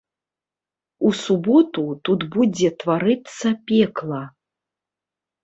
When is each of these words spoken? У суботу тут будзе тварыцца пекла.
У 1.09 1.11
суботу 1.23 1.83
тут 2.07 2.25
будзе 2.37 2.73
тварыцца 2.85 3.47
пекла. 3.69 4.23